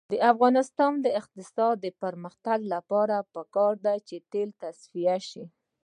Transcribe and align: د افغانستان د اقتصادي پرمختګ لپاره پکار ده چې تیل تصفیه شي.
د 0.11 0.13
افغانستان 0.31 0.91
د 1.05 1.07
اقتصادي 1.19 1.91
پرمختګ 2.03 2.59
لپاره 2.73 3.17
پکار 3.33 3.73
ده 3.85 3.95
چې 4.07 4.15
تیل 4.31 4.49
تصفیه 4.63 5.17
شي. 5.29 5.43